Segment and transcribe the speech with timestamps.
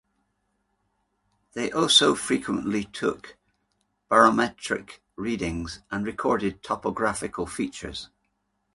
[1.53, 3.37] They also frequently took
[4.09, 8.09] barometric readings and recorded topographical features.